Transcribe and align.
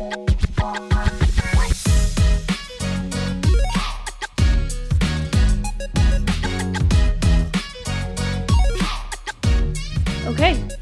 Okay, 0.00 0.16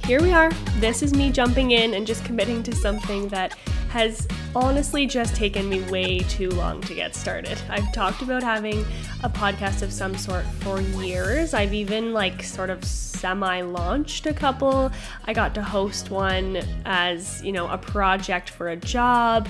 here 0.06 0.22
we 0.22 0.32
are. 0.32 0.52
This 0.76 1.02
is 1.02 1.14
me 1.14 1.32
jumping 1.32 1.72
in 1.72 1.94
and 1.94 2.06
just 2.06 2.24
committing 2.24 2.62
to 2.62 2.72
something 2.72 3.26
that 3.28 3.54
has 3.88 4.28
honestly 4.54 5.06
just 5.06 5.34
taken 5.36 5.68
me 5.68 5.82
way 5.90 6.20
too 6.20 6.50
long 6.50 6.80
to 6.82 6.94
get 6.94 7.14
started. 7.14 7.60
I've 7.68 7.92
talked 7.92 8.22
about 8.22 8.42
having 8.42 8.84
a 9.22 9.28
podcast 9.28 9.82
of 9.82 9.92
some 9.92 10.16
sort 10.16 10.44
for 10.60 10.80
years. 10.80 11.54
I've 11.54 11.74
even 11.74 12.12
like 12.12 12.42
sort 12.42 12.70
of 12.70 12.84
semi 12.84 13.60
launched 13.60 14.26
a 14.26 14.32
couple. 14.32 14.90
I 15.24 15.32
got 15.32 15.54
to 15.56 15.62
host 15.62 16.10
one 16.10 16.58
as, 16.84 17.42
you 17.42 17.52
know, 17.52 17.68
a 17.68 17.78
project 17.78 18.50
for 18.50 18.68
a 18.68 18.76
job 18.76 19.48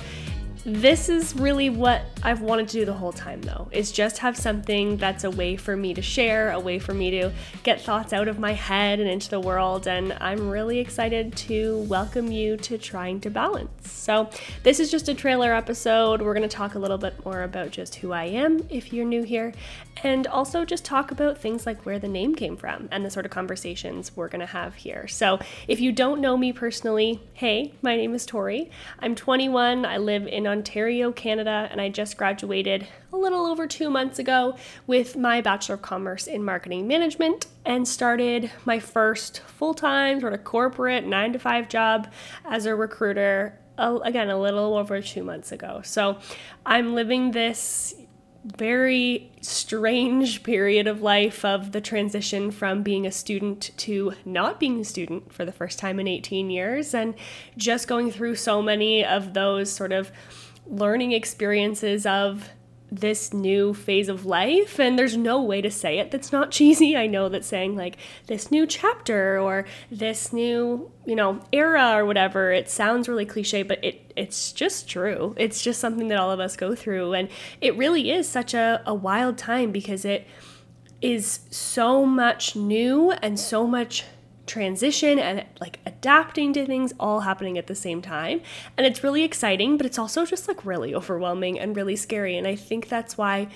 this 0.64 1.08
is 1.08 1.36
really 1.36 1.70
what 1.70 2.02
I've 2.22 2.40
wanted 2.40 2.68
to 2.68 2.78
do 2.78 2.84
the 2.84 2.92
whole 2.92 3.12
time, 3.12 3.42
though, 3.42 3.68
is 3.70 3.92
just 3.92 4.18
have 4.18 4.36
something 4.36 4.96
that's 4.96 5.24
a 5.24 5.30
way 5.30 5.56
for 5.56 5.76
me 5.76 5.94
to 5.94 6.02
share, 6.02 6.50
a 6.50 6.60
way 6.60 6.78
for 6.78 6.94
me 6.94 7.10
to 7.12 7.30
get 7.62 7.80
thoughts 7.80 8.12
out 8.12 8.28
of 8.28 8.38
my 8.38 8.52
head 8.52 8.98
and 8.98 9.08
into 9.08 9.30
the 9.30 9.40
world. 9.40 9.86
And 9.86 10.16
I'm 10.20 10.48
really 10.48 10.78
excited 10.78 11.36
to 11.36 11.78
welcome 11.82 12.32
you 12.32 12.56
to 12.58 12.76
Trying 12.76 13.20
to 13.20 13.30
Balance. 13.30 13.90
So, 13.90 14.30
this 14.62 14.80
is 14.80 14.90
just 14.90 15.08
a 15.08 15.14
trailer 15.14 15.54
episode. 15.54 16.22
We're 16.22 16.34
going 16.34 16.48
to 16.48 16.56
talk 16.56 16.74
a 16.74 16.78
little 16.78 16.98
bit 16.98 17.24
more 17.24 17.42
about 17.42 17.70
just 17.70 17.96
who 17.96 18.12
I 18.12 18.24
am 18.24 18.66
if 18.68 18.92
you're 18.92 19.04
new 19.04 19.22
here, 19.22 19.52
and 20.02 20.26
also 20.26 20.64
just 20.64 20.84
talk 20.84 21.10
about 21.10 21.38
things 21.38 21.66
like 21.66 21.84
where 21.84 21.98
the 21.98 22.08
name 22.08 22.34
came 22.34 22.56
from 22.56 22.88
and 22.90 23.04
the 23.04 23.10
sort 23.10 23.26
of 23.26 23.30
conversations 23.30 24.16
we're 24.16 24.28
going 24.28 24.40
to 24.40 24.46
have 24.46 24.74
here. 24.74 25.06
So, 25.08 25.38
if 25.68 25.80
you 25.80 25.92
don't 25.92 26.20
know 26.20 26.36
me 26.36 26.52
personally, 26.52 27.20
hey, 27.34 27.74
my 27.82 27.96
name 27.96 28.14
is 28.14 28.26
Tori. 28.26 28.70
I'm 28.98 29.14
21. 29.14 29.84
I 29.84 29.98
live 29.98 30.26
in 30.26 30.46
Ontario, 30.46 30.57
Canada, 31.12 31.68
and 31.70 31.80
I 31.80 31.88
just 31.88 32.16
graduated 32.16 32.86
a 33.12 33.16
little 33.16 33.46
over 33.46 33.66
two 33.66 33.90
months 33.90 34.18
ago 34.18 34.56
with 34.86 35.16
my 35.16 35.40
Bachelor 35.40 35.76
of 35.76 35.82
Commerce 35.82 36.26
in 36.26 36.42
Marketing 36.44 36.86
Management 36.86 37.46
and 37.64 37.86
started 37.86 38.50
my 38.64 38.78
first 38.78 39.40
full 39.40 39.74
time, 39.74 40.20
sort 40.20 40.32
of 40.32 40.44
corporate 40.44 41.06
nine 41.06 41.32
to 41.32 41.38
five 41.38 41.68
job 41.68 42.08
as 42.44 42.66
a 42.66 42.74
recruiter. 42.74 43.58
again, 43.78 44.30
a 44.30 44.40
little 44.40 44.76
over 44.76 45.00
two 45.00 45.22
months 45.22 45.52
ago. 45.52 45.80
So 45.84 46.18
I'm 46.66 46.94
living 46.94 47.30
this 47.30 47.94
very 48.56 49.30
strange 49.40 50.42
period 50.42 50.86
of 50.86 51.02
life 51.02 51.44
of 51.44 51.72
the 51.72 51.80
transition 51.80 52.50
from 52.50 52.82
being 52.82 53.06
a 53.06 53.10
student 53.10 53.70
to 53.76 54.12
not 54.24 54.60
being 54.60 54.80
a 54.80 54.84
student 54.84 55.32
for 55.32 55.44
the 55.44 55.52
first 55.52 55.78
time 55.78 55.98
in 55.98 56.06
18 56.06 56.50
years 56.50 56.94
and 56.94 57.14
just 57.56 57.88
going 57.88 58.10
through 58.10 58.36
so 58.36 58.62
many 58.62 59.04
of 59.04 59.34
those 59.34 59.70
sort 59.70 59.92
of 59.92 60.10
learning 60.68 61.12
experiences 61.12 62.06
of 62.06 62.50
this 62.90 63.34
new 63.34 63.74
phase 63.74 64.08
of 64.08 64.24
life 64.24 64.80
and 64.80 64.98
there's 64.98 65.16
no 65.16 65.42
way 65.42 65.60
to 65.60 65.70
say 65.70 65.98
it 65.98 66.10
that's 66.10 66.32
not 66.32 66.50
cheesy. 66.50 66.96
I 66.96 67.06
know 67.06 67.28
that 67.28 67.44
saying 67.44 67.76
like 67.76 67.98
this 68.26 68.50
new 68.50 68.66
chapter 68.66 69.38
or 69.38 69.66
this 69.90 70.32
new 70.32 70.90
you 71.04 71.14
know 71.14 71.40
era 71.52 71.92
or 71.94 72.06
whatever 72.06 72.50
it 72.50 72.70
sounds 72.70 73.08
really 73.08 73.26
cliche 73.26 73.62
but 73.62 73.82
it 73.84 74.12
it's 74.16 74.52
just 74.52 74.88
true. 74.88 75.34
It's 75.36 75.62
just 75.62 75.80
something 75.80 76.08
that 76.08 76.18
all 76.18 76.30
of 76.30 76.40
us 76.40 76.56
go 76.56 76.74
through 76.74 77.12
and 77.12 77.28
it 77.60 77.76
really 77.76 78.10
is 78.10 78.28
such 78.28 78.54
a, 78.54 78.82
a 78.86 78.94
wild 78.94 79.36
time 79.36 79.70
because 79.70 80.04
it 80.04 80.26
is 81.00 81.40
so 81.50 82.04
much 82.04 82.56
new 82.56 83.12
and 83.12 83.38
so 83.38 83.66
much 83.66 84.04
transition 84.48 85.18
and 85.18 85.44
like 85.60 85.78
adapting 85.86 86.52
to 86.54 86.66
things 86.66 86.92
all 86.98 87.20
happening 87.20 87.56
at 87.58 87.66
the 87.66 87.74
same 87.74 88.02
time. 88.02 88.40
And 88.76 88.86
it's 88.86 89.04
really 89.04 89.22
exciting, 89.22 89.76
but 89.76 89.86
it's 89.86 89.98
also 89.98 90.24
just 90.24 90.48
like 90.48 90.64
really 90.64 90.94
overwhelming 90.94 91.60
and 91.60 91.76
really 91.76 91.96
scary. 91.96 92.36
And 92.36 92.46
I 92.46 92.56
think 92.56 92.88
that's 92.88 93.16
why 93.16 93.48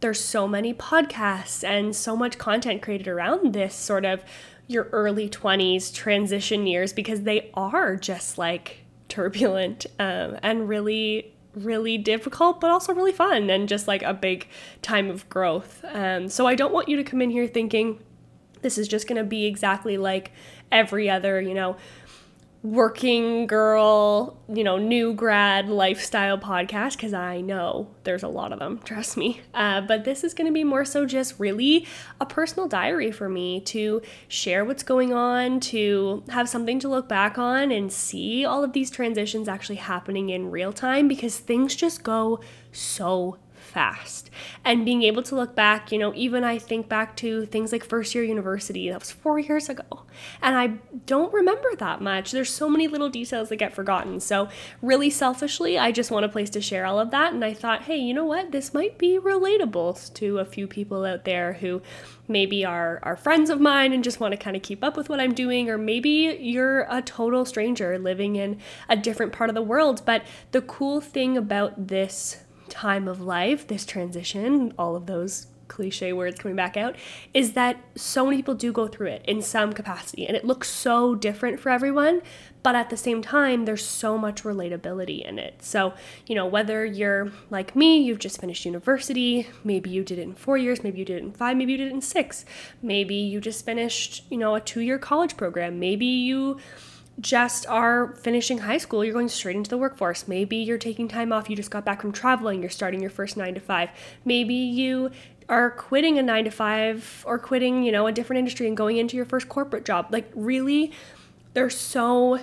there's 0.00 0.20
so 0.20 0.46
many 0.46 0.72
podcasts 0.72 1.64
and 1.64 1.94
so 1.94 2.16
much 2.16 2.38
content 2.38 2.82
created 2.82 3.08
around 3.08 3.52
this 3.52 3.74
sort 3.74 4.04
of 4.04 4.22
your 4.68 4.84
early 4.92 5.28
20s 5.28 5.94
transition 5.94 6.66
years 6.66 6.92
because 6.92 7.22
they 7.22 7.50
are 7.54 7.96
just 7.96 8.36
like 8.36 8.78
turbulent 9.08 9.86
um, 9.98 10.38
and 10.42 10.68
really 10.68 11.32
really 11.54 11.96
difficult 11.96 12.60
but 12.60 12.70
also 12.70 12.92
really 12.92 13.12
fun 13.12 13.48
and 13.48 13.66
just 13.66 13.88
like 13.88 14.02
a 14.02 14.12
big 14.12 14.46
time 14.82 15.08
of 15.08 15.26
growth 15.30 15.82
um, 15.92 16.28
so 16.28 16.46
i 16.46 16.54
don't 16.54 16.72
want 16.72 16.86
you 16.88 16.96
to 16.96 17.04
come 17.04 17.22
in 17.22 17.30
here 17.30 17.46
thinking 17.46 17.98
this 18.66 18.78
is 18.78 18.88
just 18.88 19.06
going 19.06 19.16
to 19.16 19.22
be 19.22 19.46
exactly 19.46 19.96
like 19.96 20.32
every 20.72 21.08
other, 21.08 21.40
you 21.40 21.54
know, 21.54 21.76
working 22.64 23.46
girl, 23.46 24.36
you 24.52 24.64
know, 24.64 24.76
new 24.76 25.14
grad 25.14 25.68
lifestyle 25.68 26.36
podcast 26.36 26.96
because 26.96 27.14
I 27.14 27.40
know 27.40 27.86
there's 28.02 28.24
a 28.24 28.28
lot 28.28 28.52
of 28.52 28.58
them, 28.58 28.80
trust 28.84 29.16
me. 29.16 29.40
Uh, 29.54 29.82
but 29.82 30.04
this 30.04 30.24
is 30.24 30.34
going 30.34 30.48
to 30.48 30.52
be 30.52 30.64
more 30.64 30.84
so 30.84 31.06
just 31.06 31.38
really 31.38 31.86
a 32.20 32.26
personal 32.26 32.66
diary 32.66 33.12
for 33.12 33.28
me 33.28 33.60
to 33.60 34.02
share 34.26 34.64
what's 34.64 34.82
going 34.82 35.12
on, 35.12 35.60
to 35.60 36.24
have 36.30 36.48
something 36.48 36.80
to 36.80 36.88
look 36.88 37.08
back 37.08 37.38
on 37.38 37.70
and 37.70 37.92
see 37.92 38.44
all 38.44 38.64
of 38.64 38.72
these 38.72 38.90
transitions 38.90 39.46
actually 39.46 39.76
happening 39.76 40.30
in 40.30 40.50
real 40.50 40.72
time 40.72 41.06
because 41.06 41.38
things 41.38 41.76
just 41.76 42.02
go 42.02 42.40
so 42.72 43.38
fast. 43.76 44.30
And 44.64 44.86
being 44.86 45.02
able 45.02 45.22
to 45.24 45.34
look 45.34 45.54
back, 45.54 45.92
you 45.92 45.98
know, 45.98 46.14
even 46.14 46.44
I 46.44 46.58
think 46.58 46.88
back 46.88 47.14
to 47.16 47.44
things 47.44 47.72
like 47.72 47.84
first 47.84 48.14
year 48.14 48.24
university, 48.24 48.88
that 48.88 49.00
was 49.00 49.12
four 49.12 49.38
years 49.38 49.68
ago. 49.68 49.84
And 50.40 50.56
I 50.56 50.78
don't 51.04 51.30
remember 51.30 51.76
that 51.76 52.00
much. 52.00 52.30
There's 52.30 52.48
so 52.48 52.70
many 52.70 52.88
little 52.88 53.10
details 53.10 53.50
that 53.50 53.56
get 53.56 53.74
forgotten. 53.74 54.18
So, 54.18 54.48
really 54.80 55.10
selfishly, 55.10 55.78
I 55.78 55.92
just 55.92 56.10
want 56.10 56.24
a 56.24 56.30
place 56.30 56.48
to 56.50 56.62
share 56.62 56.86
all 56.86 56.98
of 56.98 57.10
that. 57.10 57.34
And 57.34 57.44
I 57.44 57.52
thought, 57.52 57.82
hey, 57.82 57.98
you 57.98 58.14
know 58.14 58.24
what? 58.24 58.50
This 58.50 58.72
might 58.72 58.96
be 58.96 59.18
relatable 59.18 60.14
to 60.14 60.38
a 60.38 60.46
few 60.46 60.66
people 60.66 61.04
out 61.04 61.26
there 61.26 61.52
who 61.52 61.82
maybe 62.26 62.64
are, 62.64 62.98
are 63.02 63.14
friends 63.14 63.50
of 63.50 63.60
mine 63.60 63.92
and 63.92 64.02
just 64.02 64.20
want 64.20 64.32
to 64.32 64.38
kind 64.38 64.56
of 64.56 64.62
keep 64.62 64.82
up 64.82 64.96
with 64.96 65.10
what 65.10 65.20
I'm 65.20 65.34
doing, 65.34 65.68
or 65.68 65.76
maybe 65.76 66.38
you're 66.40 66.86
a 66.88 67.02
total 67.02 67.44
stranger 67.44 67.98
living 67.98 68.36
in 68.36 68.58
a 68.88 68.96
different 68.96 69.34
part 69.34 69.50
of 69.50 69.54
the 69.54 69.60
world. 69.60 70.00
But 70.06 70.22
the 70.52 70.62
cool 70.62 71.02
thing 71.02 71.36
about 71.36 71.88
this 71.88 72.38
time 72.68 73.08
of 73.08 73.20
life, 73.20 73.66
this 73.66 73.86
transition, 73.86 74.72
all 74.78 74.96
of 74.96 75.06
those 75.06 75.46
cliche 75.68 76.12
words 76.12 76.38
coming 76.38 76.56
back 76.56 76.76
out, 76.76 76.96
is 77.34 77.52
that 77.52 77.76
so 77.94 78.24
many 78.24 78.36
people 78.36 78.54
do 78.54 78.72
go 78.72 78.86
through 78.86 79.08
it 79.08 79.24
in 79.26 79.42
some 79.42 79.72
capacity. 79.72 80.26
And 80.26 80.36
it 80.36 80.44
looks 80.44 80.68
so 80.68 81.14
different 81.14 81.60
for 81.60 81.70
everyone, 81.70 82.22
but 82.62 82.74
at 82.74 82.90
the 82.90 82.96
same 82.96 83.22
time, 83.22 83.64
there's 83.64 83.84
so 83.84 84.18
much 84.18 84.42
relatability 84.42 85.26
in 85.26 85.38
it. 85.38 85.62
So, 85.62 85.94
you 86.26 86.34
know, 86.34 86.46
whether 86.46 86.84
you're 86.84 87.30
like 87.50 87.76
me, 87.76 87.98
you've 87.98 88.18
just 88.18 88.40
finished 88.40 88.64
university, 88.64 89.48
maybe 89.64 89.90
you 89.90 90.04
did 90.04 90.18
it 90.18 90.22
in 90.22 90.34
four 90.34 90.58
years, 90.58 90.82
maybe 90.82 90.98
you 90.98 91.04
did 91.04 91.18
it 91.18 91.24
in 91.24 91.32
five, 91.32 91.56
maybe 91.56 91.72
you 91.72 91.78
did 91.78 91.88
it 91.88 91.94
in 91.94 92.00
six, 92.00 92.44
maybe 92.82 93.14
you 93.14 93.40
just 93.40 93.64
finished, 93.64 94.24
you 94.30 94.38
know, 94.38 94.54
a 94.54 94.60
two 94.60 94.80
year 94.80 94.98
college 94.98 95.36
program, 95.36 95.78
maybe 95.78 96.06
you 96.06 96.58
just 97.20 97.66
are 97.66 98.14
finishing 98.16 98.58
high 98.58 98.78
school, 98.78 99.04
you're 99.04 99.14
going 99.14 99.28
straight 99.28 99.56
into 99.56 99.70
the 99.70 99.78
workforce. 99.78 100.28
Maybe 100.28 100.56
you're 100.56 100.78
taking 100.78 101.08
time 101.08 101.32
off, 101.32 101.48
you 101.48 101.56
just 101.56 101.70
got 101.70 101.84
back 101.84 102.02
from 102.02 102.12
traveling, 102.12 102.60
you're 102.60 102.70
starting 102.70 103.00
your 103.00 103.10
first 103.10 103.36
nine 103.36 103.54
to 103.54 103.60
five. 103.60 103.90
Maybe 104.24 104.54
you 104.54 105.10
are 105.48 105.70
quitting 105.70 106.18
a 106.18 106.22
nine 106.22 106.44
to 106.44 106.50
five 106.50 107.24
or 107.26 107.38
quitting, 107.38 107.82
you 107.82 107.92
know, 107.92 108.06
a 108.06 108.12
different 108.12 108.38
industry 108.38 108.66
and 108.66 108.76
going 108.76 108.96
into 108.96 109.16
your 109.16 109.24
first 109.24 109.48
corporate 109.48 109.84
job. 109.84 110.08
Like, 110.10 110.30
really, 110.34 110.92
there's 111.54 111.76
so 111.76 112.40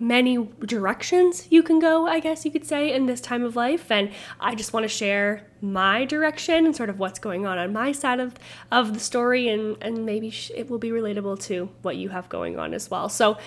many 0.00 0.48
directions 0.64 1.46
you 1.50 1.62
can 1.62 1.78
go, 1.78 2.06
I 2.06 2.20
guess 2.20 2.44
you 2.44 2.50
could 2.50 2.64
say, 2.64 2.92
in 2.92 3.06
this 3.06 3.20
time 3.20 3.44
of 3.44 3.56
life. 3.56 3.90
And 3.90 4.10
I 4.40 4.54
just 4.54 4.72
want 4.72 4.84
to 4.84 4.88
share 4.88 5.46
my 5.60 6.04
direction 6.04 6.66
and 6.66 6.76
sort 6.76 6.88
of 6.88 6.98
what's 6.98 7.18
going 7.18 7.46
on 7.46 7.58
on 7.58 7.72
my 7.72 7.90
side 7.92 8.20
of, 8.20 8.34
of 8.70 8.94
the 8.94 9.00
story, 9.00 9.48
and, 9.48 9.76
and 9.80 10.06
maybe 10.06 10.32
it 10.54 10.70
will 10.70 10.78
be 10.78 10.90
relatable 10.90 11.42
to 11.44 11.68
what 11.82 11.96
you 11.96 12.10
have 12.10 12.28
going 12.28 12.58
on 12.58 12.74
as 12.74 12.90
well. 12.90 13.08
So 13.08 13.38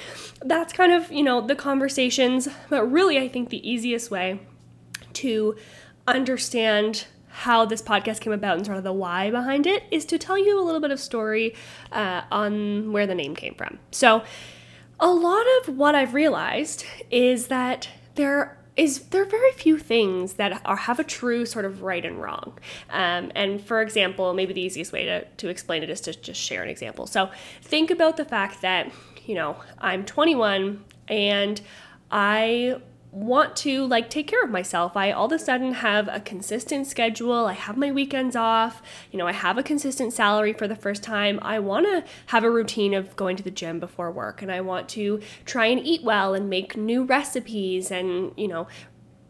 that's 0.41 0.73
kind 0.73 0.91
of, 0.91 1.11
you 1.11 1.23
know, 1.23 1.39
the 1.39 1.55
conversations. 1.55 2.47
But 2.69 2.85
really, 2.85 3.17
I 3.17 3.27
think 3.27 3.49
the 3.49 3.69
easiest 3.69 4.11
way 4.11 4.41
to 5.13 5.55
understand 6.07 7.05
how 7.33 7.65
this 7.65 7.81
podcast 7.81 8.19
came 8.19 8.33
about 8.33 8.57
and 8.57 8.65
sort 8.65 8.77
of 8.77 8.83
the 8.83 8.91
why 8.91 9.31
behind 9.31 9.65
it 9.65 9.83
is 9.89 10.03
to 10.05 10.17
tell 10.17 10.37
you 10.37 10.59
a 10.59 10.63
little 10.63 10.81
bit 10.81 10.91
of 10.91 10.99
story 10.99 11.55
uh, 11.93 12.23
on 12.29 12.91
where 12.91 13.07
the 13.07 13.15
name 13.15 13.35
came 13.35 13.55
from. 13.55 13.79
So, 13.91 14.23
a 15.01 15.11
lot 15.11 15.45
of 15.59 15.77
what 15.77 15.95
I've 15.95 16.13
realized 16.13 16.85
is 17.09 17.47
that 17.47 17.89
there 18.15 18.57
is 18.77 18.99
there 19.09 19.23
are 19.23 19.25
very 19.25 19.51
few 19.51 19.77
things 19.77 20.33
that 20.33 20.61
are 20.63 20.75
have 20.75 20.99
a 20.99 21.03
true 21.03 21.45
sort 21.45 21.65
of 21.65 21.81
right 21.81 22.05
and 22.05 22.21
wrong. 22.21 22.57
Um, 22.89 23.31
and 23.35 23.61
for 23.61 23.81
example, 23.81 24.33
maybe 24.33 24.53
the 24.53 24.61
easiest 24.61 24.93
way 24.93 25.05
to, 25.05 25.25
to 25.25 25.49
explain 25.49 25.83
it 25.83 25.89
is 25.89 25.99
to 26.01 26.13
just 26.13 26.39
share 26.39 26.63
an 26.63 26.69
example. 26.69 27.07
So 27.07 27.31
think 27.61 27.91
about 27.91 28.15
the 28.15 28.23
fact 28.23 28.61
that, 28.61 28.91
you 29.25 29.35
know, 29.35 29.57
I'm 29.79 30.05
21 30.05 30.83
and 31.09 31.61
I 32.11 32.81
want 33.11 33.57
to 33.57 33.85
like 33.85 34.09
take 34.09 34.27
care 34.27 34.41
of 34.41 34.49
myself. 34.49 34.95
I 34.95 35.11
all 35.11 35.25
of 35.25 35.33
a 35.33 35.39
sudden 35.39 35.73
have 35.73 36.07
a 36.07 36.21
consistent 36.21 36.87
schedule. 36.87 37.45
I 37.45 37.53
have 37.53 37.75
my 37.75 37.91
weekends 37.91 38.37
off. 38.37 38.81
You 39.11 39.19
know, 39.19 39.27
I 39.27 39.33
have 39.33 39.57
a 39.57 39.63
consistent 39.63 40.13
salary 40.13 40.53
for 40.53 40.67
the 40.67 40.77
first 40.77 41.03
time. 41.03 41.37
I 41.41 41.59
want 41.59 41.85
to 41.87 42.05
have 42.27 42.45
a 42.45 42.49
routine 42.49 42.93
of 42.93 43.15
going 43.17 43.35
to 43.35 43.43
the 43.43 43.51
gym 43.51 43.79
before 43.79 44.11
work 44.11 44.41
and 44.41 44.51
I 44.51 44.61
want 44.61 44.87
to 44.89 45.19
try 45.45 45.65
and 45.65 45.79
eat 45.85 46.03
well 46.03 46.33
and 46.33 46.49
make 46.49 46.77
new 46.77 47.03
recipes 47.03 47.91
and, 47.91 48.31
you 48.37 48.47
know, 48.47 48.67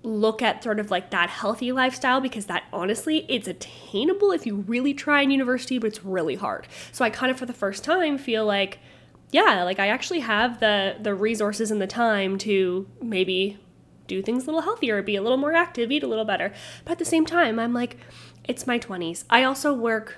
look 0.04 0.42
at 0.42 0.63
sort 0.63 0.80
of 0.80 0.92
like 0.92 1.10
that 1.12 1.30
healthy 1.30 1.72
lifestyle 1.72 2.22
because 2.22 2.48
that 2.48 2.63
honestly 2.74 3.25
it's 3.30 3.48
attainable 3.48 4.31
if 4.31 4.48
you 4.48 4.56
really 4.56 4.95
try 4.95 5.22
in 5.22 5.30
university 5.30 5.78
but 5.78 5.86
it's 5.86 6.04
really 6.04 6.33
hard 6.33 6.68
so 6.92 7.06
i 7.06 7.10
kind 7.12 7.31
of 7.31 7.38
for 7.38 7.45
the 7.45 7.54
first 7.54 7.83
time 7.83 8.18
feel 8.18 8.44
like 8.44 8.80
yeah 9.30 9.62
like 9.62 9.78
i 9.78 9.89
actually 9.89 10.22
have 10.22 10.60
the 10.60 10.95
the 11.00 11.13
resources 11.13 11.69
and 11.69 11.80
the 11.80 11.86
time 11.86 12.36
to 12.36 12.88
maybe 13.00 13.60
do 14.15 14.21
things 14.21 14.43
a 14.43 14.45
little 14.47 14.61
healthier 14.61 15.01
be 15.01 15.15
a 15.15 15.21
little 15.21 15.37
more 15.37 15.53
active 15.53 15.91
eat 15.91 16.03
a 16.03 16.07
little 16.07 16.25
better. 16.25 16.53
But 16.85 16.93
at 16.93 16.99
the 16.99 17.05
same 17.05 17.25
time 17.25 17.59
i'm 17.59 17.73
like 17.73 17.97
it's 18.43 18.67
my 18.67 18.77
20s 18.79 19.23
i 19.29 19.43
also 19.43 19.73
work 19.73 20.17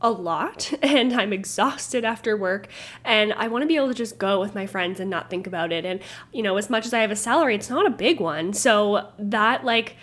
a 0.00 0.10
lot 0.10 0.72
and 0.82 1.12
I'm 1.12 1.32
exhausted 1.32 2.04
after 2.04 2.36
work. 2.36 2.68
And 3.04 3.32
I 3.32 3.48
want 3.48 3.62
to 3.62 3.66
be 3.66 3.76
able 3.76 3.88
to 3.88 3.94
just 3.94 4.18
go 4.18 4.40
with 4.40 4.54
my 4.54 4.66
friends 4.66 5.00
and 5.00 5.10
not 5.10 5.30
think 5.30 5.46
about 5.46 5.72
it. 5.72 5.84
And 5.84 6.00
you 6.32 6.42
know 6.42 6.56
as 6.56 6.70
much 6.70 6.86
as 6.86 6.94
I 6.94 7.00
have 7.00 7.10
a 7.10 7.16
salary 7.16 7.54
it's 7.54 7.70
not 7.70 7.86
a 7.86 7.90
big 7.90 8.20
one. 8.20 8.52
So 8.52 9.08
that 9.18 9.64
like 9.64 9.96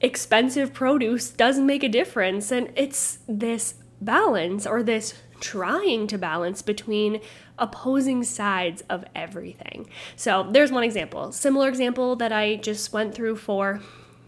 expensive 0.00 0.74
produce 0.74 1.30
does 1.30 1.58
make 1.58 1.82
a 1.82 1.88
difference. 1.88 2.50
And 2.50 2.72
it's 2.76 3.18
this 3.28 3.74
balance 4.00 4.66
or 4.66 4.82
this 4.82 5.14
trying 5.40 6.06
to 6.08 6.18
balance 6.18 6.62
between 6.62 7.20
opposing 7.58 8.22
sides 8.24 8.82
of 8.90 9.04
everything. 9.14 9.88
So 10.16 10.46
there's 10.50 10.72
one 10.72 10.84
example. 10.84 11.32
Similar 11.32 11.68
example 11.68 12.16
that 12.16 12.32
I 12.32 12.56
just 12.56 12.92
went 12.92 13.14
through 13.14 13.36
for 13.36 13.80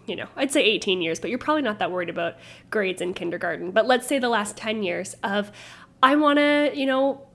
you 0.07 0.17
know, 0.17 0.27
I'd 0.37 0.51
say 0.51 0.63
18 0.63 1.03
years, 1.03 1.21
but 1.21 1.29
you're 1.29 1.39
probably 1.39 1.61
not 1.61 1.81
that 1.81 1.93
worried 1.93 2.09
about 2.09 2.37
grades 2.71 3.03
in 3.03 3.13
kindergarten. 3.13 3.73
But 3.73 3.87
let's 3.87 4.07
say 4.07 4.19
the 4.19 4.31
last 4.31 4.57
10 4.57 4.83
years 4.83 5.15
of 5.23 5.53
I 6.03 6.17
want 6.17 6.39
to, 6.39 6.73
you 6.75 6.87
know, 6.87 7.28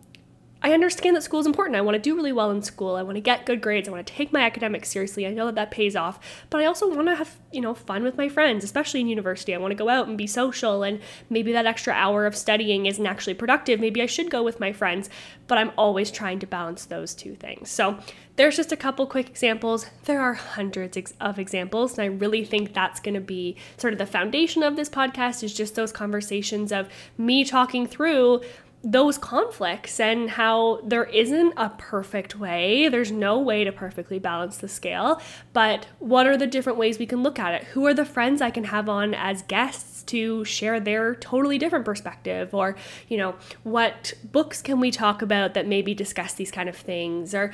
I 0.63 0.71
understand 0.71 1.17
that 1.17 1.23
school 1.23 1.41
is 1.41 1.45
important. 1.45 1.75
I 1.75 1.81
want 1.81 1.95
to 1.95 2.01
do 2.01 2.15
really 2.15 2.31
well 2.31 2.49
in 2.49 2.61
school. 2.61 2.95
I 2.95 3.03
want 3.03 3.17
to 3.17 3.21
get 3.21 3.45
good 3.45 3.59
grades. 3.59 3.89
I 3.89 3.91
want 3.91 4.07
to 4.07 4.13
take 4.13 4.31
my 4.31 4.39
academics 4.39 4.89
seriously. 4.89 5.27
I 5.27 5.31
know 5.31 5.47
that 5.47 5.55
that 5.55 5.71
pays 5.71 5.93
off, 5.93 6.19
but 6.49 6.61
I 6.61 6.65
also 6.65 6.87
want 6.87 7.09
to 7.09 7.15
have, 7.15 7.37
you 7.51 7.59
know, 7.59 7.73
fun 7.73 8.01
with 8.01 8.15
my 8.15 8.29
friends, 8.29 8.63
especially 8.63 9.01
in 9.01 9.07
university. 9.07 9.53
I 9.53 9.57
want 9.57 9.71
to 9.71 9.75
go 9.75 9.89
out 9.89 10.07
and 10.07 10.17
be 10.17 10.25
social 10.25 10.83
and 10.83 11.01
maybe 11.29 11.51
that 11.51 11.65
extra 11.65 11.93
hour 11.93 12.25
of 12.25 12.37
studying 12.37 12.85
isn't 12.85 13.05
actually 13.05 13.33
productive. 13.33 13.81
Maybe 13.81 14.01
I 14.01 14.05
should 14.05 14.31
go 14.31 14.41
with 14.41 14.61
my 14.61 14.71
friends, 14.71 15.09
but 15.47 15.57
I'm 15.57 15.73
always 15.77 16.09
trying 16.09 16.39
to 16.39 16.47
balance 16.47 16.85
those 16.85 17.13
two 17.13 17.35
things. 17.35 17.69
So, 17.69 17.99
there's 18.35 18.55
just 18.55 18.71
a 18.71 18.77
couple 18.77 19.05
quick 19.05 19.29
examples. 19.29 19.85
There 20.05 20.19
are 20.19 20.33
hundreds 20.33 20.97
of 21.21 21.37
examples, 21.37 21.97
and 21.97 22.01
I 22.01 22.07
really 22.07 22.43
think 22.43 22.73
that's 22.73 22.99
going 22.99 23.13
to 23.13 23.21
be 23.21 23.55
sort 23.77 23.93
of 23.93 23.99
the 23.99 24.07
foundation 24.07 24.63
of 24.63 24.75
this 24.75 24.89
podcast 24.89 25.43
is 25.43 25.53
just 25.53 25.75
those 25.75 25.91
conversations 25.91 26.71
of 26.71 26.89
me 27.15 27.45
talking 27.45 27.85
through 27.85 28.41
those 28.83 29.17
conflicts 29.17 29.97
and 29.99 30.29
how 30.31 30.81
there 30.83 31.05
isn't 31.05 31.53
a 31.55 31.69
perfect 31.69 32.37
way. 32.37 32.89
There's 32.89 33.11
no 33.11 33.39
way 33.39 33.63
to 33.63 33.71
perfectly 33.71 34.19
balance 34.19 34.57
the 34.57 34.67
scale, 34.67 35.21
but 35.53 35.87
what 35.99 36.27
are 36.27 36.35
the 36.35 36.47
different 36.47 36.77
ways 36.77 36.99
we 36.99 37.05
can 37.05 37.23
look 37.23 37.39
at 37.39 37.53
it? 37.53 37.63
Who 37.67 37.85
are 37.85 37.93
the 37.93 38.03
friends 38.03 38.41
I 38.41 38.51
can 38.51 38.65
have 38.65 38.89
on 38.89 39.13
as 39.13 39.41
guests 39.43 40.03
to 40.03 40.43
share 40.43 40.81
their 40.81 41.15
totally 41.15 41.57
different 41.57 41.85
perspective? 41.85 42.53
Or, 42.53 42.75
you 43.07 43.17
know, 43.17 43.35
what 43.63 44.13
books 44.23 44.61
can 44.61 44.81
we 44.81 44.91
talk 44.91 45.21
about 45.21 45.53
that 45.53 45.65
maybe 45.65 45.93
discuss 45.93 46.33
these 46.33 46.51
kind 46.51 46.67
of 46.67 46.75
things? 46.75 47.33
Or 47.33 47.53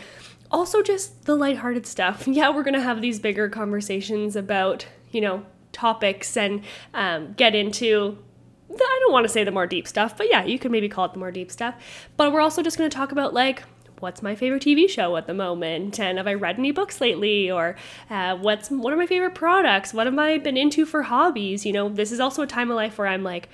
also 0.49 0.81
just 0.81 1.25
the 1.25 1.35
lighthearted 1.35 1.85
stuff. 1.85 2.27
Yeah, 2.39 2.49
we're 2.49 2.63
gonna 2.63 2.81
have 2.81 3.01
these 3.01 3.19
bigger 3.19 3.49
conversations 3.49 4.35
about, 4.35 4.87
you 5.11 5.21
know, 5.21 5.45
topics 5.73 6.35
and 6.37 6.63
um, 6.93 7.33
get 7.33 7.53
into 7.53 8.17
I 8.85 8.99
don't 9.01 9.11
want 9.11 9.25
to 9.25 9.29
say 9.29 9.43
the 9.43 9.51
more 9.51 9.67
deep 9.67 9.87
stuff, 9.87 10.17
but 10.17 10.29
yeah, 10.29 10.43
you 10.43 10.59
could 10.59 10.71
maybe 10.71 10.89
call 10.89 11.05
it 11.05 11.13
the 11.13 11.19
more 11.19 11.31
deep 11.31 11.51
stuff. 11.51 11.75
But 12.17 12.31
we're 12.31 12.41
also 12.41 12.61
just 12.61 12.77
going 12.77 12.89
to 12.89 12.95
talk 12.95 13.11
about 13.11 13.33
like 13.33 13.63
what's 13.99 14.21
my 14.21 14.35
favorite 14.35 14.63
TV 14.63 14.89
show 14.89 15.17
at 15.17 15.27
the 15.27 15.33
moment, 15.33 15.99
and 15.99 16.17
have 16.17 16.27
I 16.27 16.33
read 16.33 16.57
any 16.57 16.71
books 16.71 17.01
lately, 17.01 17.51
or 17.51 17.75
uh, 18.09 18.35
what's 18.37 18.69
what 18.69 18.93
are 18.93 18.97
my 18.97 19.07
favorite 19.07 19.35
products? 19.35 19.93
What 19.93 20.07
have 20.07 20.17
I 20.17 20.37
been 20.37 20.57
into 20.57 20.85
for 20.85 21.03
hobbies? 21.03 21.65
You 21.65 21.73
know, 21.73 21.89
this 21.89 22.11
is 22.11 22.19
also 22.19 22.41
a 22.41 22.47
time 22.47 22.69
of 22.69 22.75
life 22.75 22.97
where 22.97 23.07
I'm 23.07 23.23
like, 23.23 23.49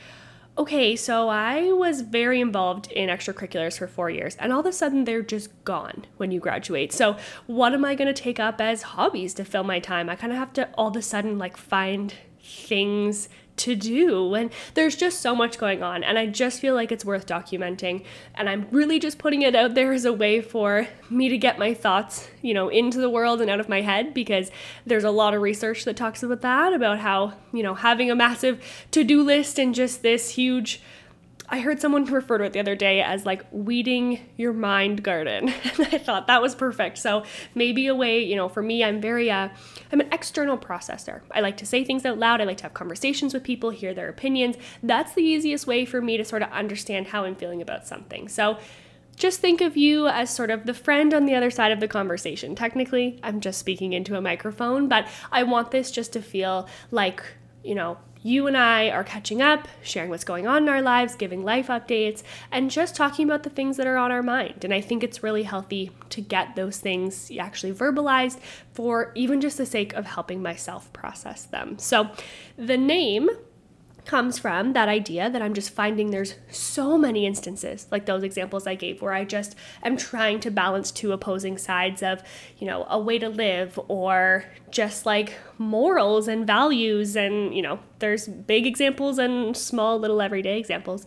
okay, 0.58 0.96
so 0.96 1.30
I 1.30 1.72
was 1.72 2.02
very 2.02 2.40
involved 2.40 2.92
in 2.92 3.10
extracurriculars 3.10 3.78
for 3.78 3.88
four 3.88 4.10
years, 4.10 4.36
and 4.38 4.54
all 4.54 4.62
of 4.62 4.66
a 4.66 4.74
sudden 4.74 5.04
they're 5.04 5.22
just 5.22 5.50
gone 5.64 6.06
when 6.18 6.32
you 6.32 6.40
graduate. 6.40 6.94
So, 6.94 7.18
what 7.48 7.74
am 7.74 7.84
I 7.84 7.96
going 7.96 8.14
to 8.14 8.22
take 8.22 8.40
up 8.40 8.62
as 8.62 8.82
hobbies 8.84 9.34
to 9.36 9.46
fill 9.46 9.64
my 9.64 9.80
time? 9.80 10.10
I 10.10 10.16
kind 10.16 10.32
of 10.32 10.40
have 10.40 10.54
to 10.54 10.70
all 10.76 10.90
of 10.90 10.96
a 10.96 11.02
sudden 11.02 11.38
like 11.38 11.58
find 11.58 12.14
things 12.42 13.28
to 13.58 13.76
do 13.76 14.34
and 14.34 14.52
there's 14.74 14.96
just 14.96 15.22
so 15.22 15.36
much 15.36 15.58
going 15.58 15.82
on 15.82 16.04
and 16.04 16.18
I 16.18 16.26
just 16.26 16.60
feel 16.60 16.76
like 16.76 16.92
it's 16.92 17.06
worth 17.06 17.26
documenting. 17.26 18.04
And 18.36 18.50
I'm 18.50 18.68
really 18.72 19.00
just 19.00 19.18
putting 19.18 19.42
it 19.42 19.56
out 19.56 19.74
there 19.74 19.94
as 19.94 20.06
a 20.06 20.14
way 20.14 20.42
for 20.42 20.88
me 21.10 21.30
to 21.30 21.38
get 21.38 21.58
my 21.60 21.74
thoughts, 21.74 22.28
you 22.42 22.54
know, 22.54 22.70
into 22.70 23.00
the 23.00 23.10
world 23.10 23.42
and 23.42 23.50
out 23.50 23.60
of 23.60 23.70
my 23.70 23.82
head 23.82 24.14
because 24.14 24.52
there's 24.86 25.04
a 25.04 25.12
lot 25.12 25.34
of 25.34 25.42
research 25.42 25.86
that 25.86 25.96
talks 25.96 26.24
about 26.24 26.42
that 26.42 26.74
about 26.74 27.00
how, 27.00 27.34
you 27.54 27.64
know, 27.64 27.76
having 27.76 28.12
a 28.12 28.16
massive 28.16 28.64
to-do 28.92 29.24
list 29.24 29.60
and 29.60 29.74
just 29.74 30.02
this 30.02 30.32
huge 30.32 30.82
I 31.48 31.60
heard 31.60 31.80
someone 31.80 32.06
refer 32.06 32.38
to 32.40 32.46
it 32.46 32.54
the 32.54 32.60
other 32.60 32.76
day 32.76 33.02
as 33.02 33.26
like 33.26 33.46
weeding 33.52 34.20
your 34.38 34.54
mind 34.54 35.04
garden. 35.04 35.50
and 35.64 35.88
I 35.92 35.98
thought 35.98 36.28
that 36.28 36.42
was 36.42 36.56
perfect. 36.56 36.98
So 36.98 37.24
maybe 37.54 37.88
a 37.88 37.96
way, 37.96 38.24
you 38.24 38.36
know, 38.36 38.50
for 38.50 38.64
me, 38.64 38.84
I'm 38.84 39.00
very, 39.00 39.30
uh, 39.30 39.50
I'm 39.92 40.00
an 40.00 40.12
external 40.12 40.58
processor. 40.58 41.22
I 41.32 41.42
like 41.42 41.58
to 41.58 41.66
say 41.66 41.84
things 41.84 42.06
out 42.06 42.18
loud. 42.18 42.42
I 42.42 42.46
like 42.46 42.58
to 42.58 42.64
have 42.64 42.74
conversations 42.74 43.34
with 43.34 43.44
people, 43.44 43.70
hear 43.70 43.94
their 43.94 44.10
opinions. 44.10 44.56
That's 44.82 45.14
the 45.14 45.24
easiest 45.24 45.68
way 45.68 45.86
for 45.86 46.02
me 46.02 46.18
to 46.18 46.26
sort 46.26 46.42
of 46.42 46.52
understand 46.52 47.08
how 47.08 47.26
I'm 47.26 47.36
feeling 47.36 47.62
about 47.62 47.88
something. 47.88 48.28
So 48.28 48.58
just 49.16 49.40
think 49.40 49.62
of 49.62 49.78
you 49.78 50.08
as 50.08 50.30
sort 50.30 50.50
of 50.50 50.66
the 50.66 50.74
friend 50.74 51.14
on 51.14 51.26
the 51.26 51.36
other 51.36 51.50
side 51.50 51.72
of 51.72 51.80
the 51.80 51.88
conversation. 51.88 52.56
Technically, 52.56 53.20
I'm 53.24 53.40
just 53.40 53.60
speaking 53.60 53.94
into 53.94 54.18
a 54.18 54.22
microphone, 54.22 54.88
but 54.88 55.08
I 55.32 55.44
want 55.44 55.72
this 55.72 55.90
just 55.92 56.12
to 56.14 56.22
feel 56.22 56.68
like, 56.92 57.24
you 57.64 57.76
know, 57.76 57.98
you 58.26 58.48
and 58.48 58.58
I 58.58 58.90
are 58.90 59.04
catching 59.04 59.40
up, 59.40 59.68
sharing 59.84 60.10
what's 60.10 60.24
going 60.24 60.48
on 60.48 60.64
in 60.64 60.70
our 60.70 60.82
lives, 60.82 61.14
giving 61.14 61.44
life 61.44 61.68
updates, 61.68 62.24
and 62.52 62.72
just 62.72 62.96
talking 62.96 63.24
about 63.30 63.44
the 63.44 63.52
things 63.52 63.78
that 63.78 63.86
are 63.86 63.98
on 63.98 64.12
our 64.12 64.24
mind. 64.24 64.64
And 64.66 64.74
I 64.74 64.82
think 64.82 65.04
it's 65.04 65.22
really 65.22 65.44
healthy 65.44 65.92
to 66.10 66.22
get 66.22 66.56
those 66.56 66.80
things 66.80 67.32
actually 67.40 67.72
verbalized 67.72 68.40
for 68.74 69.12
even 69.14 69.42
just 69.42 69.60
the 69.60 69.66
sake 69.68 69.94
of 69.94 70.08
helping 70.08 70.42
myself 70.42 70.92
process 70.92 71.44
them. 71.44 71.78
So 71.78 72.10
the 72.58 72.78
name 72.78 73.30
comes 74.06 74.40
from 74.40 74.74
that 74.74 74.88
idea 74.88 75.30
that 75.30 75.42
I'm 75.42 75.54
just 75.54 75.70
finding 75.72 76.12
there's 76.12 76.36
so 76.50 76.98
many 76.98 77.26
instances, 77.26 77.88
like 77.92 78.06
those 78.06 78.24
examples 78.24 78.68
I 78.68 78.76
gave, 78.76 79.02
where 79.02 79.14
I 79.14 79.26
just 79.26 79.56
am 79.84 79.98
trying 79.98 80.40
to 80.42 80.52
balance 80.52 80.92
two 80.92 81.12
opposing 81.12 81.58
sides 81.58 82.04
of, 82.04 82.22
you 82.58 82.68
know, 82.68 82.86
a 82.90 83.00
way 83.00 83.20
to 83.20 83.30
live 83.30 83.80
or 83.88 84.46
just 84.72 85.06
like 85.06 85.34
morals 85.58 86.28
and 86.28 86.46
values. 86.46 87.16
And, 87.16 87.56
you 87.56 87.62
know, 87.62 87.80
there's 88.00 88.28
big 88.28 88.66
examples 88.66 89.18
and 89.18 89.56
small 89.56 90.00
little 90.00 90.22
everyday 90.22 90.60
examples. 90.60 91.06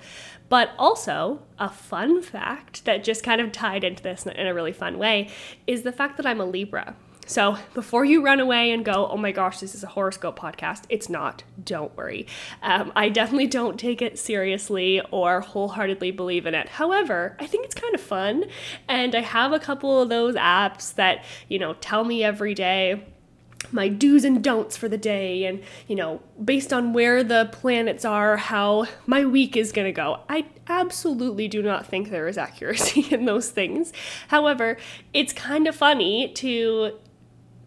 But 0.49 0.70
also, 0.78 1.42
a 1.58 1.68
fun 1.68 2.22
fact 2.22 2.84
that 2.87 3.04
just 3.04 3.22
kind 3.22 3.40
of 3.40 3.52
tied 3.52 3.84
into 3.84 4.02
this 4.02 4.25
in 4.26 4.46
a 4.46 4.54
really 4.54 4.72
fun 4.72 4.99
way 4.99 5.30
is 5.66 5.82
the 5.82 5.92
fact 5.92 6.16
that 6.16 6.26
I'm 6.26 6.40
a 6.40 6.46
Libra. 6.46 6.96
So 7.28 7.58
before 7.75 8.06
you 8.06 8.25
run 8.25 8.40
away 8.40 8.70
and 8.70 8.82
go, 8.82 9.06
oh 9.06 9.18
my 9.18 9.32
gosh, 9.32 9.61
this 9.61 9.75
is 9.75 9.85
a 9.85 9.87
horoscope 9.87 10.38
podcast, 10.38 10.85
it's 10.88 11.11
not. 11.11 11.44
Don't 11.62 11.94
worry. 11.94 12.26
Um, 12.62 12.90
I 12.97 13.11
definitely 13.11 13.49
don't 13.49 13.78
take 13.78 14.00
it 14.00 14.18
seriously 14.18 15.02
or 15.11 15.42
wholeheartedly 15.42 16.11
believe 16.12 16.47
in 16.47 16.54
it. 16.54 16.70
However, 16.70 17.37
I 17.38 17.47
think 17.47 17.66
it's 17.66 17.75
kind 17.75 17.94
of 17.94 18.00
fun. 18.00 18.47
And 18.88 19.14
I 19.14 19.20
have 19.20 19.52
a 19.52 19.58
couple 19.58 20.00
of 20.00 20.08
those 20.08 20.37
apps 20.37 20.94
that, 20.94 21.23
you 21.49 21.58
know, 21.58 21.75
tell 21.75 22.02
me 22.02 22.25
every 22.25 22.54
day 22.54 23.04
my 23.73 23.88
do's 23.88 24.25
and 24.25 24.42
don'ts 24.42 24.76
for 24.76 24.88
the 24.88 24.97
day 24.97 25.44
and 25.44 25.61
you 25.88 25.97
know 25.97 26.23
based 26.42 26.73
on 26.73 26.92
where 26.92 27.25
the 27.25 27.49
planets 27.52 28.04
are 28.04 28.37
how 28.37 28.87
my 29.04 29.25
week 29.25 29.56
is 29.56 29.73
going 29.73 29.85
to 29.85 29.92
go 29.92 30.20
i 30.28 30.47
absolutely 30.68 31.49
do 31.49 31.61
not 31.61 31.85
think 31.85 32.08
there 32.08 32.28
is 32.28 32.38
accuracy 32.47 33.12
in 33.12 33.25
those 33.25 33.50
things 33.50 33.92
however 34.28 34.78
it's 35.12 35.32
kind 35.32 35.66
of 35.66 35.75
funny 35.75 36.32
to 36.35 36.92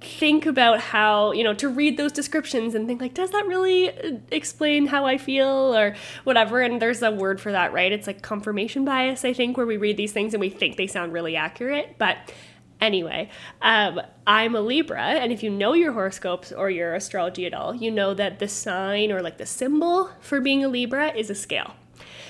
think 0.04 0.46
about 0.46 0.80
how, 0.80 1.32
you 1.32 1.44
know, 1.44 1.54
to 1.54 1.70
read 1.70 1.98
those 1.98 2.12
descriptions 2.12 2.76
and 2.76 2.88
think 2.88 3.02
like, 3.02 3.14
does 3.14 3.32
that 3.32 3.46
really 3.46 3.90
uh, 3.90 4.18
explain 4.32 4.88
how 4.88 5.06
I 5.06 5.18
feel 5.18 5.76
or 5.76 5.96
whatever? 6.24 6.62
And 6.62 6.82
there's 6.82 7.02
a 7.02 7.12
word 7.12 7.40
for 7.40 7.52
that, 7.52 7.72
right? 7.72 7.92
It's 7.92 8.08
like 8.08 8.22
confirmation 8.22 8.84
bias, 8.84 9.24
I 9.24 9.34
think, 9.34 9.58
where 9.58 9.66
we 9.66 9.78
read 9.78 9.98
these 9.98 10.12
things 10.12 10.34
and 10.34 10.42
we 10.42 10.50
think 10.50 10.78
they 10.78 10.88
sound 10.88 11.14
really 11.14 11.36
accurate. 11.36 11.96
But 11.98 12.18
anyway, 12.80 13.30
um, 13.62 14.02
I'm 14.26 14.56
a 14.56 14.62
Libra, 14.62 15.02
and 15.02 15.32
if 15.32 15.44
you 15.44 15.50
know 15.50 15.74
your 15.74 15.94
horoscopes 15.94 16.52
or 16.52 16.70
your 16.70 16.96
astrology 16.96 17.46
at 17.46 17.54
all, 17.54 17.76
you 17.76 17.92
know 17.92 18.14
that 18.14 18.40
the 18.40 18.48
sign 18.48 19.12
or 19.12 19.22
like 19.22 19.38
the 19.38 19.46
symbol 19.46 20.10
for 20.20 20.42
being 20.42 20.64
a 20.64 20.68
Libra 20.68 21.14
is 21.16 21.30
a 21.30 21.36
scale. 21.36 21.76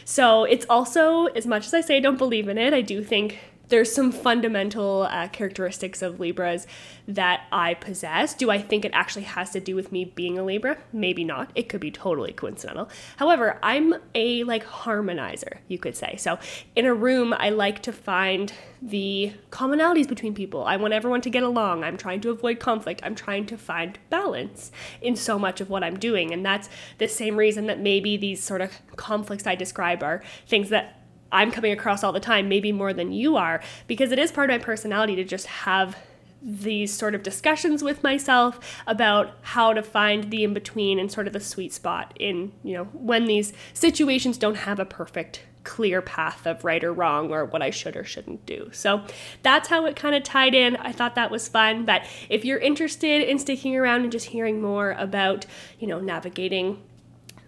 So 0.03 0.43
it's 0.43 0.65
also, 0.69 1.27
as 1.27 1.47
much 1.47 1.67
as 1.67 1.73
I 1.73 1.81
say 1.81 1.99
don't 1.99 2.17
believe 2.17 2.49
in 2.49 2.57
it, 2.57 2.73
I 2.73 2.81
do 2.81 3.03
think 3.03 3.39
there's 3.71 3.91
some 3.91 4.11
fundamental 4.11 5.03
uh, 5.03 5.29
characteristics 5.29 6.01
of 6.01 6.19
Libras 6.19 6.67
that 7.07 7.47
I 7.51 7.73
possess. 7.73 8.33
Do 8.33 8.51
I 8.51 8.61
think 8.61 8.83
it 8.83 8.91
actually 8.93 9.23
has 9.23 9.51
to 9.51 9.59
do 9.61 9.75
with 9.75 9.91
me 9.91 10.05
being 10.05 10.37
a 10.37 10.43
Libra? 10.43 10.77
Maybe 10.91 11.23
not. 11.23 11.51
It 11.55 11.69
could 11.69 11.79
be 11.79 11.89
totally 11.89 12.33
coincidental. 12.33 12.89
However, 13.15 13.57
I'm 13.63 13.95
a 14.13 14.43
like 14.43 14.65
harmonizer, 14.65 15.59
you 15.69 15.79
could 15.79 15.95
say. 15.95 16.17
So 16.17 16.37
in 16.75 16.85
a 16.85 16.93
room, 16.93 17.33
I 17.33 17.49
like 17.49 17.81
to 17.83 17.93
find 17.93 18.53
the 18.81 19.31
commonalities 19.51 20.07
between 20.07 20.33
people. 20.33 20.65
I 20.65 20.75
want 20.75 20.93
everyone 20.93 21.21
to 21.21 21.29
get 21.29 21.43
along. 21.43 21.83
I'm 21.83 21.97
trying 21.97 22.19
to 22.21 22.29
avoid 22.29 22.59
conflict. 22.59 22.99
I'm 23.03 23.15
trying 23.15 23.45
to 23.47 23.57
find 23.57 23.97
balance 24.09 24.71
in 25.01 25.15
so 25.15 25.39
much 25.39 25.61
of 25.61 25.69
what 25.69 25.83
I'm 25.83 25.97
doing. 25.97 26.33
And 26.33 26.45
that's 26.45 26.67
the 26.97 27.07
same 27.07 27.37
reason 27.37 27.67
that 27.67 27.79
maybe 27.79 28.17
these 28.17 28.43
sort 28.43 28.59
of 28.59 28.71
conflicts 28.97 29.47
I 29.47 29.55
describe 29.55 30.03
are 30.03 30.21
things 30.45 30.69
that 30.69 31.00
I'm 31.31 31.51
coming 31.51 31.71
across 31.71 32.03
all 32.03 32.11
the 32.11 32.19
time, 32.19 32.49
maybe 32.49 32.71
more 32.71 32.93
than 32.93 33.11
you 33.11 33.35
are, 33.35 33.61
because 33.87 34.11
it 34.11 34.19
is 34.19 34.31
part 34.31 34.49
of 34.49 34.59
my 34.59 34.63
personality 34.63 35.15
to 35.15 35.23
just 35.23 35.47
have 35.47 35.97
these 36.43 36.91
sort 36.91 37.13
of 37.13 37.21
discussions 37.21 37.83
with 37.83 38.01
myself 38.01 38.59
about 38.87 39.33
how 39.41 39.73
to 39.73 39.83
find 39.83 40.31
the 40.31 40.43
in 40.43 40.53
between 40.53 40.97
and 40.99 41.11
sort 41.11 41.27
of 41.27 41.33
the 41.33 41.39
sweet 41.39 41.71
spot 41.71 42.13
in, 42.19 42.51
you 42.63 42.73
know, 42.73 42.85
when 42.93 43.25
these 43.25 43.53
situations 43.73 44.37
don't 44.37 44.55
have 44.55 44.79
a 44.79 44.85
perfect 44.85 45.43
clear 45.63 46.01
path 46.01 46.47
of 46.47 46.63
right 46.63 46.83
or 46.83 46.91
wrong 46.91 47.31
or 47.31 47.45
what 47.45 47.61
I 47.61 47.69
should 47.69 47.95
or 47.95 48.03
shouldn't 48.03 48.45
do. 48.47 48.69
So 48.73 49.03
that's 49.43 49.69
how 49.69 49.85
it 49.85 49.95
kind 49.95 50.15
of 50.15 50.23
tied 50.23 50.55
in. 50.55 50.75
I 50.77 50.91
thought 50.91 51.13
that 51.13 51.29
was 51.29 51.47
fun. 51.47 51.85
But 51.85 52.07
if 52.29 52.43
you're 52.43 52.57
interested 52.57 53.21
in 53.21 53.37
sticking 53.37 53.75
around 53.75 54.01
and 54.01 54.11
just 54.11 54.27
hearing 54.27 54.59
more 54.59 54.93
about, 54.97 55.45
you 55.79 55.85
know, 55.85 55.99
navigating 55.99 56.81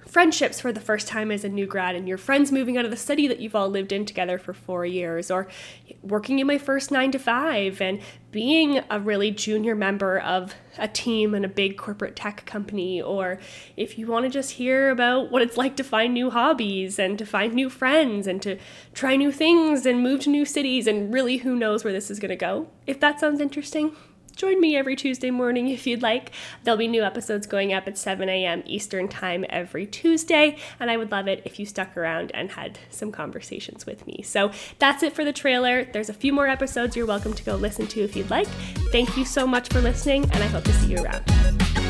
friendships 0.07 0.60
for 0.60 0.72
the 0.72 0.81
first 0.81 1.07
time 1.07 1.31
as 1.31 1.43
a 1.43 1.50
new 1.50 1.65
grad 1.65 1.95
and 1.95 2.07
your 2.07 2.17
friends 2.17 2.51
moving 2.51 2.77
out 2.77 2.86
of 2.86 2.91
the 2.91 2.98
city 2.98 3.27
that 3.27 3.39
you've 3.39 3.55
all 3.55 3.69
lived 3.69 3.91
in 3.91 4.05
together 4.05 4.38
for 4.38 4.53
four 4.53 4.86
years, 4.86 5.31
or 5.31 5.48
working 6.01 6.39
in 6.39 6.48
my 6.48 6.57
first 6.57 6.91
nine 6.91 7.12
to 7.12 7.19
five 7.19 7.81
and 7.81 8.01
being 8.31 8.81
a 8.89 9.00
really 9.00 9.29
junior 9.29 9.75
member 9.75 10.19
of 10.19 10.55
a 10.77 10.88
team 10.88 11.36
in 11.36 11.45
a 11.45 11.48
big 11.48 11.77
corporate 11.77 12.15
tech 12.15 12.45
company, 12.45 13.01
or 13.01 13.39
if 13.77 13.98
you 13.98 14.07
want 14.07 14.25
to 14.25 14.29
just 14.29 14.51
hear 14.51 14.89
about 14.89 15.31
what 15.31 15.41
it's 15.41 15.57
like 15.57 15.75
to 15.75 15.83
find 15.83 16.13
new 16.13 16.31
hobbies 16.31 16.98
and 16.98 17.19
to 17.19 17.25
find 17.25 17.53
new 17.53 17.69
friends 17.69 18.25
and 18.25 18.41
to 18.41 18.57
try 18.93 19.15
new 19.15 19.31
things 19.31 19.86
and 19.86 20.01
move 20.01 20.19
to 20.19 20.29
new 20.29 20.45
cities, 20.45 20.88
and 20.88 21.13
really 21.13 21.38
who 21.38 21.55
knows 21.55 21.83
where 21.83 21.93
this 21.93 22.10
is 22.10 22.19
going 22.19 22.29
to 22.29 22.36
go. 22.36 22.67
If 22.88 23.00
that 23.01 23.19
sounds 23.19 23.39
interesting, 23.39 23.95
join 24.36 24.60
me 24.60 24.75
every 24.75 24.96
Tuesday 24.96 25.32
morning 25.32 25.68
if 25.68 25.86
you'd 25.88 26.02
like. 26.02 26.32
There'll 26.63 26.78
be 26.78 26.88
new 26.88 27.04
episodes 27.04 27.48
going 27.48 27.74
up 27.74 27.88
at 27.88 27.98
7 27.98 28.28
a.m. 28.30 28.63
Eastern 28.66 29.08
Time 29.08 29.46
every 29.50 29.86
Tuesday, 29.86 30.58
and 30.80 30.90
I 30.90 30.98
would 30.98 31.12
love 31.12 31.28
it 31.28 31.42
if 31.46 31.60
you 31.60 31.66
stuck 31.66 31.96
around 31.96 32.32
and 32.34 32.52
had 32.52 32.80
some 32.90 33.12
conversations 33.12 33.86
with 33.86 34.06
me. 34.08 34.22
So 34.24 34.52
that's 34.80 35.04
it 35.04 35.13
for 35.13 35.24
the 35.24 35.34
trailer. 35.34 35.86
There's 35.86 36.10
a 36.10 36.13
few 36.13 36.34
more 36.34 36.48
episodes 36.48 36.96
you're 36.96 37.06
welcome 37.06 37.34
to 37.34 37.44
go 37.44 37.56
listen 37.56 37.88
to 37.88 38.02
if 38.02 38.16
you'd 38.16 38.30
like. 38.30 38.48
Thank 38.92 39.18
you 39.18 39.25
so 39.25 39.46
much 39.46 39.70
for 39.70 39.82
listening, 39.82 40.24
and 40.32 40.44
I 40.44 40.48
hope 40.48 40.63
to 40.66 40.74
see 40.74 40.94
you 40.94 41.04
around. 41.04 41.83